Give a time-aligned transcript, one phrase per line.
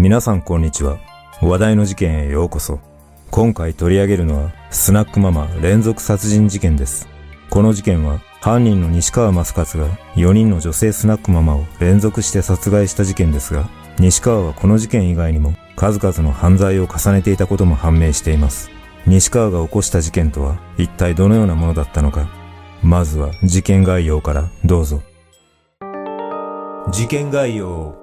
[0.00, 0.98] 皆さんこんにちは。
[1.42, 2.80] 話題の事件へようこそ。
[3.30, 7.06] 今回取り上げるのは、スナックママ連続殺人事件です。
[7.50, 13.68] この事件は、犯人の西川正勝が4人の女性スナックママを連続して殺害した事件ですが、
[13.98, 18.70] 西川はこの事件以外にも数々の犯罪を重ねていたことも判明しています。
[19.06, 22.30] 西川が起こした事件とは一体どのようなものだったのか。
[22.82, 25.02] まずは事件概要からどうぞ。
[26.90, 27.99] 事件概要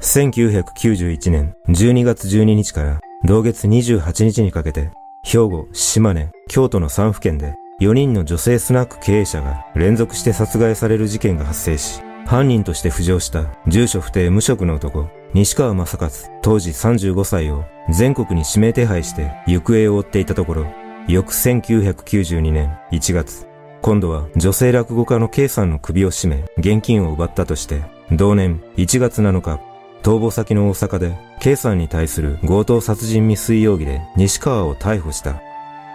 [0.00, 4.90] 1991年12月12日から同月28日にかけて、
[5.22, 20.66] 兵庫、島根、京都の3府県で4人の女性スナック経営者が連続して殺害される事件が発生し、犯人として浮上した住所不定無職の男、西川正勝、当時35歳を全国に指名手配して行方を追っていたところ、
[21.08, 23.46] 翌1992年1月、
[23.82, 29.60] 今度は女性落語家の K さんの首を絞め、現金を奪ったとして、同年1月7日、
[30.02, 35.42] 逃亡先の大阪で、K さんに対する強盗殺人未遂容疑で西川を逮捕した。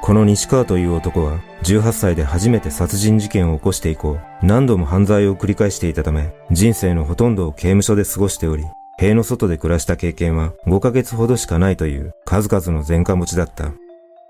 [0.01, 8.65] この西川という男は、18歳で初めて殺人事件を起こして以降、何度も犯罪を繰り返していたため、人生のほとんどを刑務所で過ごしており、
[8.97, 13.71] 塀の外で暮らした経験は5ヶ月ほどしかないという数々の前科持ちだった。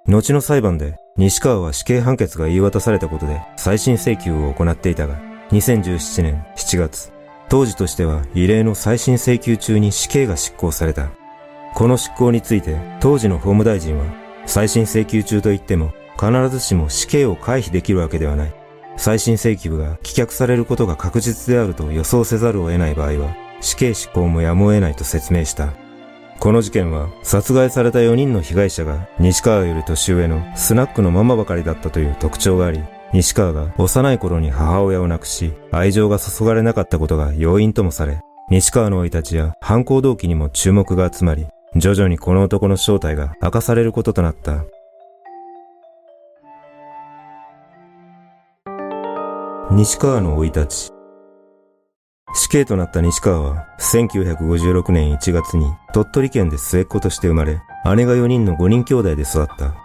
[0.08, 5.20] 後の裁判で、西川は死刑判決が言い渡されたことで再審請求を行っていたが、
[5.52, 7.12] 2017年7月、
[7.50, 11.10] 当時としては異例の再審請求中に死刑が執行された。
[11.74, 14.06] この執行について当時の法務大臣は
[14.46, 18.54] 再審請求中といっても必ずしも死刑を回避できるわけではない。
[18.98, 25.74] 再審請求が棄却されることが確実であると予想せざるを得ない場合は死刑執行もやむを得ないと説明した。
[26.40, 32.84] この事件は殺害された4人の被害者が西川より年上のスナックのママばかりだったという特徴があり、
[33.16, 44.66] 西川が幼い頃に母親を亡くし、愛情が注がれなかったことが要因ともされ、西川の生い立ちや犯行動機にも注目が集まり、徐々にこの男の正体が明かされることとなった。
[49.72, 50.92] 西川の生い立ち。
[52.34, 57.62] 死刑となった西川は、1956年1月に鳥取県で末っ子として生まれ、
[57.96, 59.85] 姉が4人の5人兄弟で育った。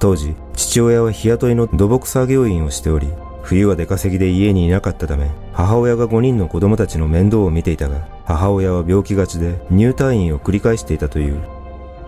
[0.00, 3.08] 当時、父親は日雇いの土木作業員をしており、
[3.42, 11.40] 冬は出稼ぎで家にいなかったため、母親が5人の子供たちの面倒を見ていたが、母親は病気がちで入退院を繰り返していたという。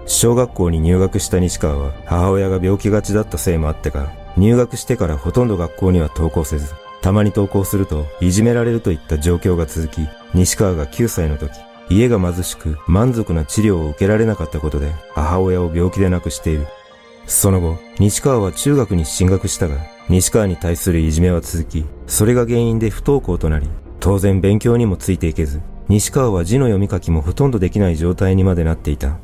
[0.07, 11.53] 小学校に入学した西川は、母親が病気がちだったせいもあってか、入学してからほとんど学校には登校せず、たまに登校するといじめられるといった状況が続き、西川が9歳の時、
[11.89, 16.67] 家が貧しく満足な治療を受けられなかったことで母親を病気で亡くしている。
[17.27, 19.77] その後、西川は中学に進学したが、
[20.09, 29.19] 西川に対するいじめは続き、それが原因で不登校となり、当然勉強にもついていけず、西川は字の読み書きもほとんどできない状態にまでなっていた。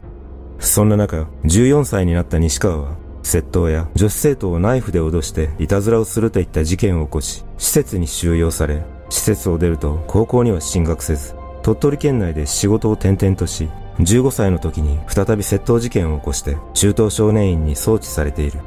[0.58, 18.60] そんな中、14歳になった西川は、窃盗や女子生徒をナイフで脅していたずらをするといった事件を起こし、施設に収容され、施設を出ると高校には進学せず、鳥取県内で仕事を転々とし、15歳の時に再び窃盗事件を起こして中等少年院に送致されている。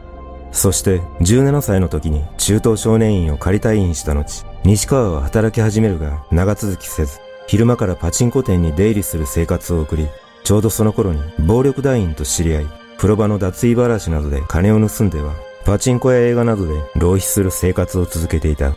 [0.52, 10.08] そして17歳の時に中等少年院を仮退院した後、西川は働き始めるが長続きせず、昼間からパチンコ店に出入りする生活を送り、
[10.44, 12.66] ちょうどその頃に暴力団員と知り合い、
[12.98, 15.34] 風呂場の脱衣話などで金を盗んでは、
[15.66, 18.76] パチンコや映画などで浪費する生活を続けていた。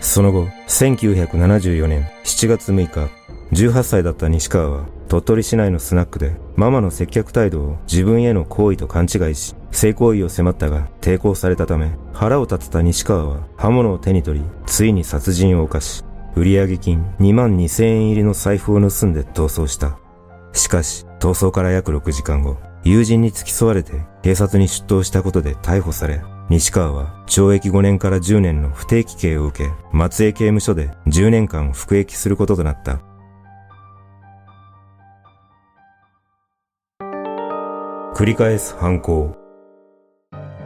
[0.00, 3.10] その後、1974年7月6日、
[3.52, 4.84] 18歳だった西川は
[5.14, 16.02] 鳥取市内のスナックでママの接客態度を自分への行為と勘違いし、性行為を迫ったが抵抗されたため、腹を立てた西川は刃物を手に取り、ついに殺人を犯し、
[16.34, 19.96] 売上金2万2千円入りの財布を盗んで逃走した。
[20.52, 23.92] しかし、逃走から約6時間後、友人に付き添われて
[24.22, 33.00] 警察に出頭したことで逮捕され、西川は懲役5年から10年の不定期刑を受け、松江刑務所で10年間服役することとなった。
[38.14, 39.34] 繰り返す犯行。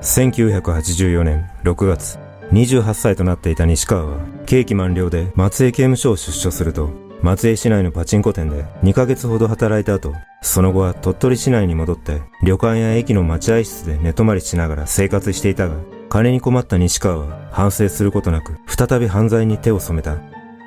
[0.03, 2.19] 1984年6月、
[2.53, 6.91] 28歳となっていた西川は、刑期満了で松江刑務所を出所すると、
[7.23, 10.13] 松江市内のパチンコ店で2ヶ月ほど働いた後、
[10.43, 15.77] その後は鳥取市内に戻って旅館や駅の待合室で寝泊まりしながら生活していたが、
[16.11, 20.19] 金に困った西川は反省することなく再び犯罪に手を染めた。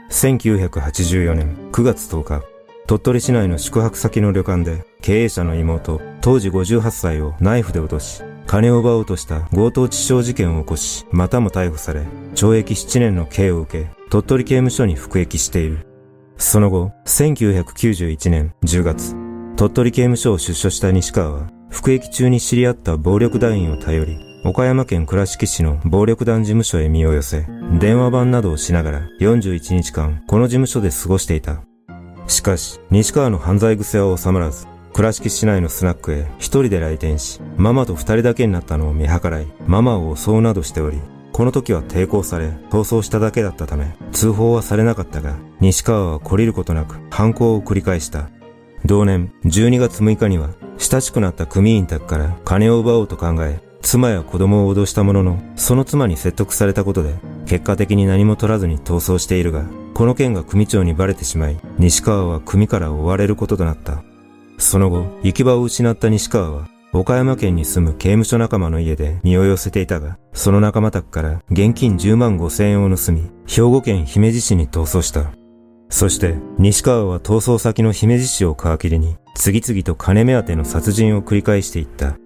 [0.10, 2.42] 1984年9月10日、
[2.88, 12.02] 鳥取市内の宿泊先の旅館で経営者の妹、当時58歳をナイフで落とし、金を奪おうとした強盗致傷事件を起こし、またも逮捕され、
[12.36, 15.88] 懲役7年の刑を受け、鳥取刑務所に服役している。
[16.38, 19.16] その後、1991年10月、
[19.56, 27.46] 鳥取刑務所を出所した西川は、服役中に知り合った暴力団員を頼り、岡山県倉敷市の暴力団事務所へ身を寄せ、
[27.80, 31.62] 電話番などをしながら41日間この事務所で過ごしていた。
[32.28, 41.00] しかし、西川の犯罪癖は収まらず、倉敷市内のスナックへ一人で来店し、ママと二人だけになったのを見計らい、ママを襲うなどしており、
[41.32, 48.30] この時は抵抗され、逃走しただけだったため、通報はされなかったが、西川は懲りることなく犯行を繰り返した。
[48.86, 57.16] 同年12月6日には、親しくなった組員宅から金を奪おうと考え、妻や子供を脅したものの、その妻に説得されたことで、
[57.46, 64.04] 結果的に何も取らずに逃走しているが、この件が組長にバレてしまい、西川は組から追われることとなった。
[64.62, 75.32] その後、行き場を失った西川は、岡山県に住む刑務所仲間の家で身を寄せていたが、その仲間宅から現金10万5千円を盗み、兵庫県姫路市に逃走した。
[75.90, 82.18] そして、西川は逃走先の姫路市を皮切りに、次々と金目当ての殺人を繰り返していった。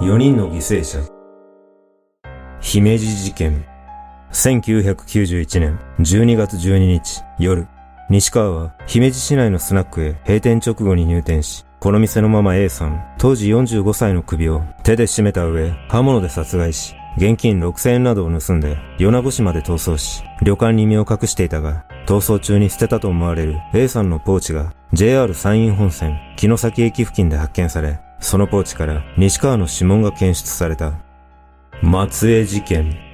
[0.00, 1.00] 4人の犠牲者。
[2.60, 3.75] 姫路事件。
[4.32, 7.66] 1991年12月12日夜、
[8.10, 30.92] 西川は姫路市内のスナックへ閉店直後に入店し、この店のママ A さん、当時45歳の首を手で絞めた上、刃物で殺害し、現金6000円などを盗んで、米子市まで逃走し、旅館に身を隠していたが、逃走中に捨てたと思われる A さんのポーチが JR 山陰本線、木の崎駅付近で発見され、そのポーチから西川の指紋が検出された。
[31.82, 33.05] 松江事件。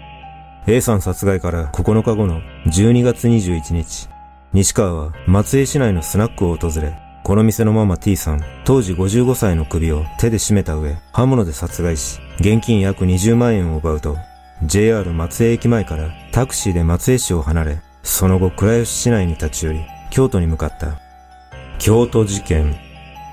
[0.67, 4.09] A さん殺害から9日後の12月21日、
[4.53, 14.17] 西川は松江市内のスナックを訪れ、この店のママ T さん、当時55歳の首を手で絞めた上、刃物で殺害し、現金約20万円を奪うと、
[14.64, 19.81] JR 松江駅前からタクシーで松江市を離れ、その後倉吉市内に立ち寄り、
[20.11, 21.00] 京都に向かった。
[21.81, 22.76] 京都事件。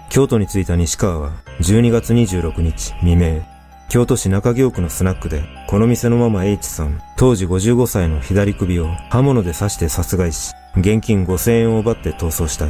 [0.10, 3.44] 京都に着いた西川は12月26日未明、
[3.90, 12.68] 京都市中京区のスナックで、この店のママ H さん、当時55歳の左首を刃物で刺して殺害し、現金5000円を奪って逃走した。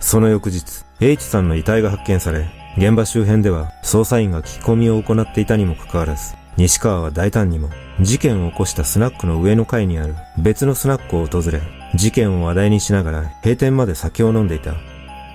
[0.00, 2.48] その翌日、H さんの遺体が発見され、
[2.78, 7.68] 現場周辺では捜査員が聞き込みを行っていたにもかかわらず、西川は大胆にも
[8.00, 11.60] 事件を起こしたスナックの上の階にある別のスナックを訪れ、
[11.94, 14.72] 事件を話題にしながら閉店まで酒を飲んでいた。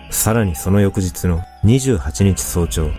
[0.10, 2.90] さらにその翌日の28日早朝、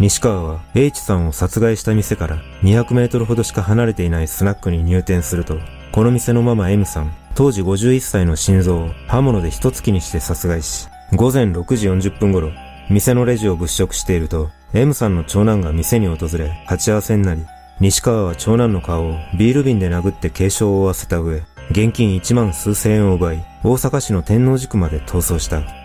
[0.00, 5.58] 西川は H さんを殺害した店から200メートルほどしか離れていないスナックに入店すると、
[5.90, 12.52] この店のママ M さん、当時51歳の心臓を刃物で一突きにして殺害し、午前6時40分頃、
[12.88, 17.44] 店のレジを物色していると、M さんの長男が店に訪れ、鉢合わせになり、
[17.80, 25.77] 西川は長男の顔をビール瓶で殴って軽傷を負わせた上、現金1万数千円を奪い、大阪市の天王寺区まで逃走した。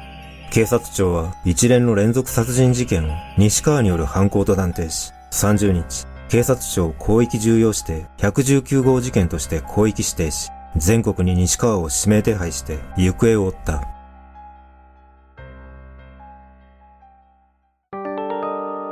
[0.53, 13.81] 警察庁は一連の連続殺人事件を西川による犯行と断定し、30日、警察庁広域重要指定119号事件として広域指定し、全国に西川を指名手配して行方を追った。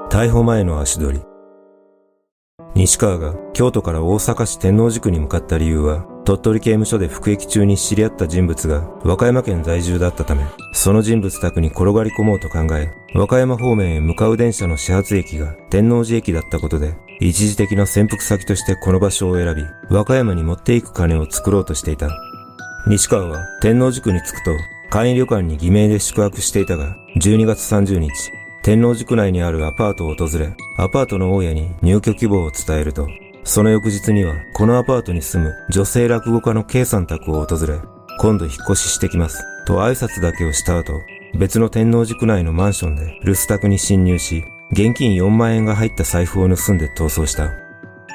[0.09, 1.30] 逮捕前の足取り。
[2.73, 19.63] 西川が京都から大阪市天王寺区に向かった理由は、鳥取刑務所で服役中に知り合った人物が和歌山県在住だったため、その人物宅に転がり込もうと考え、和歌山方面へ向かう電車の始発駅が天王寺駅だったことで、一時的な潜伏先としてこの場所を選び、
[19.93, 22.09] 和歌山に持っていく金を作ろうとしていた。
[22.87, 24.51] 西川は天王寺区に着くと、
[24.89, 28.09] 簡易旅館に偽名で宿泊していたが、12月30日、
[28.63, 33.07] 天王寺区内にあるアパートを訪れ、アパートの大家に入居希望を伝えると、
[33.43, 37.79] その翌日には、このアパートに住む女性落語家の K さん宅を訪れ、
[38.19, 40.93] 今度引っ越ししてきます、と挨拶だけをした後、
[41.39, 47.49] 別の天王寺区内のマンションで留守宅に侵入し、現金4万円が入った財布を盗んで逃走した。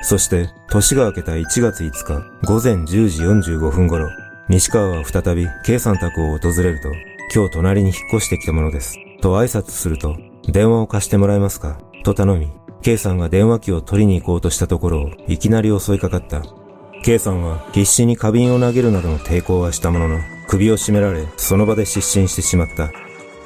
[0.02, 4.08] そして、年が明けた1月5日、午前10時45分頃、
[4.48, 6.92] 西川は再び K さん宅を訪れると、
[7.34, 8.96] 今日隣に引っ越してきたものです。
[9.20, 11.78] と挨拶すると、電話を貸してもらえますか？
[12.04, 12.50] と頼み、
[12.82, 16.42] K さんが電話機を取りに行こうとしたところをいきなり襲いかかった。
[17.02, 22.90] K さんは必死に花瓶を投げるなどの抵抗はしたものの、首を絞められ、その場で失神してしまった。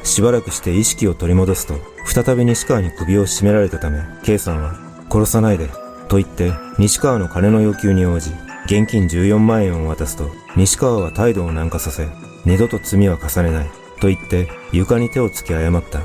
[0.03, 1.75] しばらくして意識を取り戻すと、
[2.07, 4.75] 再び西川に首を絞められたため、K さんは、
[5.11, 5.69] 殺さないで、
[6.09, 8.31] と言って、西川の金の要求に応じ、
[8.67, 12.09] 現金14万円を渡すと、西川は態度を軟化させ、
[12.47, 13.71] 二度と罪は重ねない、
[14.01, 16.01] と言って床に手をつき謝った。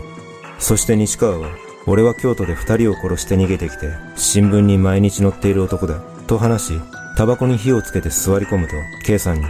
[0.59, 1.49] そして西川は、
[1.87, 6.81] 俺は京都で二人を殺して逃げてきて、新聞に毎日載っている男だ、と話し、
[7.17, 8.73] タバコに火をつけて座り込むと、
[9.05, 9.45] K さんに、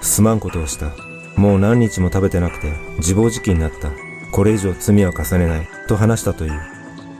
[0.00, 0.92] すまんことをした、
[1.36, 3.90] もう何日も食べてなくて自暴自棄になった。
[4.32, 5.68] これ以上罪は重ねない。
[5.88, 6.60] と話したという。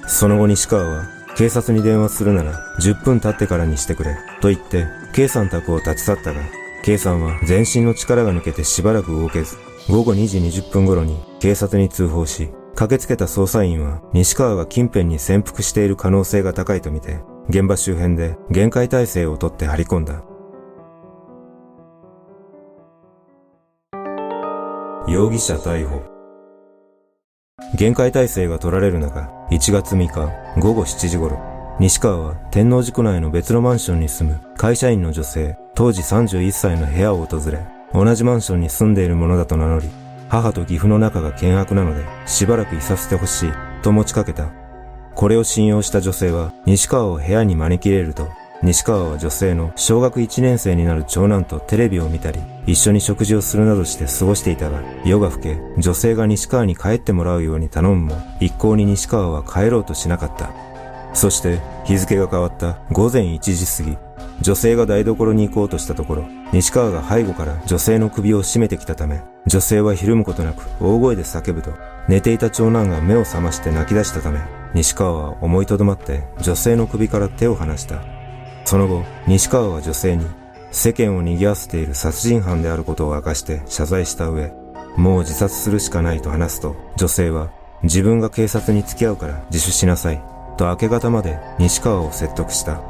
[0.06, 4.16] その後西川は、警察に電話するなら10分経ってからにしてくれ。
[4.40, 6.40] と言って、K さん宅を立ち去ったが、
[6.82, 9.56] K さんは全身の力が抜けてしばらく動けず、
[9.88, 17.20] 午後2時20分頃に警察に通報し、駆けつけた捜査員は西川が近辺に潜伏している可能性が高いとみて、
[17.50, 20.24] 現場周辺で限界態勢をとって張り込んだ。
[25.06, 26.02] 容疑者逮捕。
[27.76, 31.38] 限界態勢が取られる中、1月3日午後7時頃、
[31.78, 37.58] 西川は天王寺区内の別のマンションに住む会社員の女性、当時31歳の部屋を訪れ、
[37.92, 39.90] 同じマンションに住んでいるものだと名乗り、
[40.30, 44.48] 母と義父の仲が険悪なので、しばらくいさせてほしい、と持ちかけた。
[45.16, 48.28] これを信用した女性は、西川を部屋に招き入れると、
[48.62, 60.52] 西川は女性の小学1年生になる長男とテレビを見たり、一緒に食事をするなどして過ごしていたが、夜が更け、女性が西川に帰ってもらうように頼むも、一向に西川は帰ろうとしなかった。
[61.12, 63.98] そして、日付が変わった午前1時過ぎ、
[64.40, 71.72] 女性が台所に行こうとしたところ、西川が背後から女性の首を絞めてきたため、女性はひるむことなく大声で叫ぶと、
[72.08, 74.40] 寝ていた長男が目を覚まして泣き出したため、
[74.74, 78.02] 西川は思いとどまって女性の首から手を離した。
[78.64, 80.26] その後、西川は女性に、
[80.70, 84.52] 世間を賑わせている殺人犯であることを明かして謝罪した上、
[84.96, 87.50] もう自殺するしかないと話すと、女性は、
[87.82, 90.22] 自分が警察に付き合うから自首しなさい、
[90.56, 92.89] と明け方まで西川を説得した。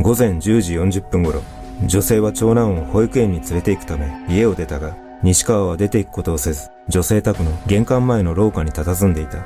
[0.00, 1.42] 午前10時40分頃、
[1.84, 9.38] 女性は長男を保育園に連れて行くため家を出たが、西川は出て行くことをせず、女性宅の玄関前の廊下に佇んでいた。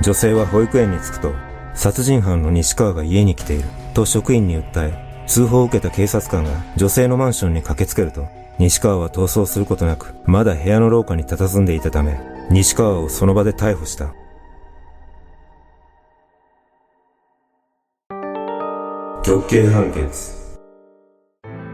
[0.00, 1.32] 女性は保育園に着くと、
[1.74, 8.26] 殺人犯の西川が家に来ている、と職員に訴え、通報を受けた警察官が女性のマンションに駆けつけると、
[8.58, 12.18] 西川は逃走することなく、まだ部屋の廊下に佇んでいたため、
[12.50, 14.12] 西川をその場で逮捕した。
[19.24, 20.34] 極刑判決。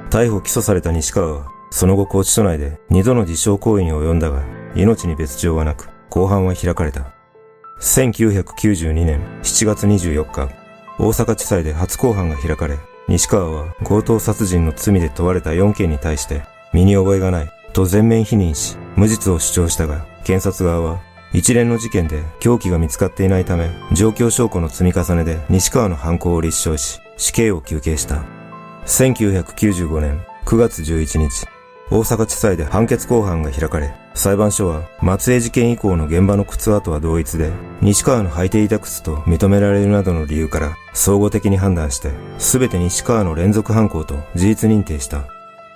[0.09, 4.45] 逮捕起訴された西川は、その後拘置所内で二度の自傷行為に及んだが、
[4.76, 7.12] 命に別状はなく、公判は開かれた。
[7.80, 10.49] 1992年7月24日、
[11.00, 12.78] 大阪地裁で初公判が開かれ、
[13.09, 16.42] 西川は強盗殺人の罪で問われた4件に対して、
[16.73, 21.00] 身に覚えがないと全面否認し、無実を主張したが、検察側は
[21.33, 28.25] 一連の事件で凶器が見つかっていないため、状況証拠の積み重ねで西川の犯行を立証し、死刑を求刑した。
[28.87, 31.47] 1995年9月11日、
[31.91, 45.27] 大阪地裁で判決公判が開かれ、裁判所は松江事件以降の現場の靴跡は同一で、西川の履いていた靴と認められるなどの理由から総合的に判断して、すべて西川の連続犯行と事実認定した。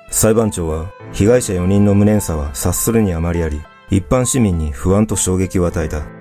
[0.08, 3.60] 裁判長は、被害者4人の無念さは察するにあまりあり、
[3.90, 6.13] 一般市民に不安と衝撃を与えた。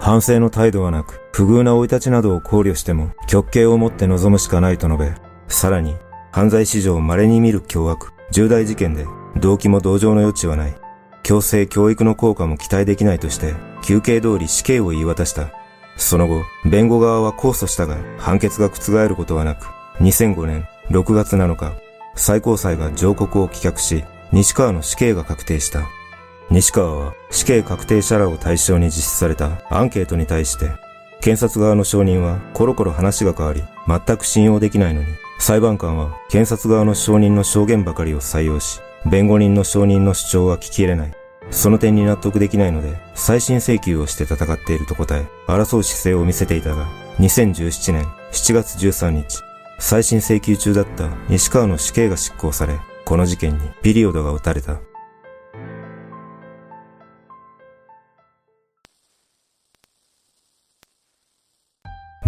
[0.00, 5.12] 反省の態度はなく、不遇な生い立ちなどを考慮しても、極刑をもって臨むしかないと述べ、
[5.48, 5.94] さらに、
[6.32, 10.74] 犯罪史上稀に見る凶悪、重大事件で、動機も同情の余地はない。
[11.22, 15.50] 強制教育の効果も期待できないとして、休刑通り死刑を言い渡した。
[15.96, 19.66] その後、弁護側は控訴したが、判決が覆ることはなく、
[20.00, 21.74] 2005年6月7日、
[22.14, 24.02] 最高裁が上告を棄却し、
[24.32, 25.82] 西川の死刑が確定した。
[26.50, 30.70] 西川は死刑確定者らを対象に実施されたアンケートに対して、
[31.20, 35.06] 検察側の証人はコロコロ話が変わり、全く信用できないのに、
[35.38, 41.14] 裁判官は検察側の証人の証言ばかりを採用し、弁護人の証人の主張は聞き入れない。
[41.50, 46.88] その点に納得できないので、再審請求をして戦っていると答え、争う姿勢を見せていたが、
[47.18, 49.40] 2017年7月13日、
[49.78, 54.80] 再審請求中だった西川の死刑が執行され、この事件にピリオドが打たれた。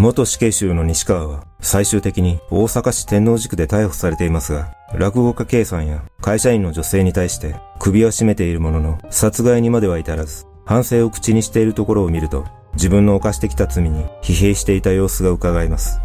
[0.02, 12.44] 元死刑囚の西川は最終的に大阪市天王寺区で逮捕されていますが、落語家 K さんや会社員の女性に対して首は絞めているものの殺害にまでは至らず、反省を口にしているところを見ると、
[12.74, 16.00] 自分の犯してきた罪に疲弊していた様子が伺えます。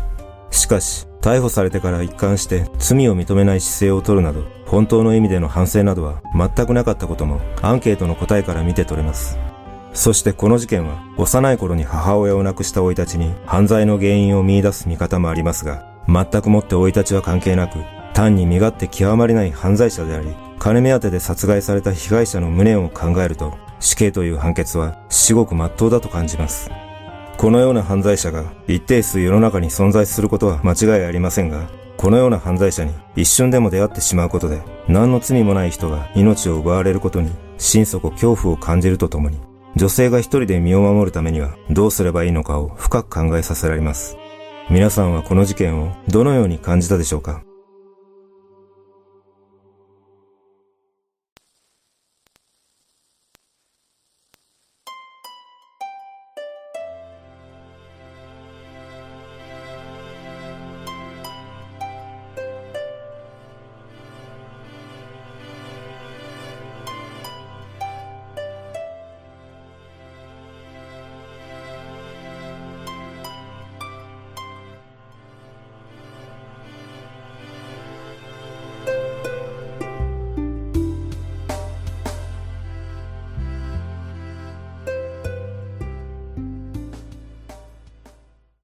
[0.51, 9.39] しかし、逮捕されてから一貫して罪を認めない姿勢を取るなど、本当の意味での反省などは全くなかったこともアンケートの答えから見て取れます。
[9.97, 17.79] そしてこの事件は幼い頃に母親を亡くした生い立ちに犯罪の原因を見出す見方もありますが、全くもって生い立ちは関係なく、
[18.13, 26.69] 単に身勝手極まりない犯罪者であり、金目当てで殺害された被害者の無念を考えると、死刑という判決は至極真っ当だと感じます。
[27.35, 39.46] このような犯罪者が一定数世の中に存在することは間違いありませんが、このような犯罪者に一瞬でも出会ってしまうことで、何の罪もない人が命を奪われることに心底恐怖を感じるとともに、
[39.77, 44.17] 女性が一人で身を守るためにはどうすればいいのかを深く考えさせられます。
[44.71, 47.43] 皆さんはこの事件をどのように感じたでしょうか？